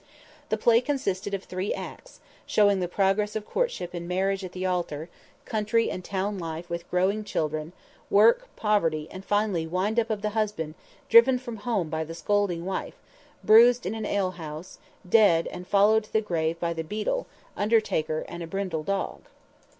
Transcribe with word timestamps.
The 0.49 0.57
play 0.57 0.81
consisted 0.81 1.35
of 1.35 1.43
three 1.43 1.75
acts, 1.75 2.21
showing 2.47 2.79
the 2.79 2.87
progress 2.87 3.35
of 3.35 3.45
courtship 3.45 3.93
and 3.93 4.07
marriage 4.07 4.43
at 4.43 4.51
the 4.51 4.65
altar, 4.65 5.09
country 5.45 5.91
and 5.91 6.03
town 6.03 6.39
life 6.39 6.71
with 6.71 6.89
growing 6.89 7.23
children, 7.23 7.71
work, 8.09 8.47
poverty, 8.55 9.07
and 9.11 9.23
final 9.23 9.63
windup 9.67 10.09
of 10.09 10.23
the 10.23 10.31
husband 10.31 10.73
driven 11.07 11.37
from 11.37 11.57
home 11.57 11.87
by 11.89 12.03
the 12.03 12.15
scolding 12.15 12.65
wife, 12.65 12.95
bruised 13.43 13.85
in 13.85 13.93
an 13.93 14.07
alehouse, 14.07 14.79
dead 15.07 15.45
and 15.51 15.67
followed 15.67 16.05
to 16.05 16.13
the 16.13 16.19
graveyard 16.21 16.59
by 16.59 16.73
the 16.73 16.83
Beadle, 16.83 17.27
undertaker 17.55 18.25
and 18.27 18.41
a 18.41 18.47
brindle 18.47 18.81
dog. 18.81 19.25